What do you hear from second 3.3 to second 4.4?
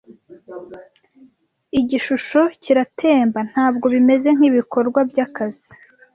ntabwo bimeze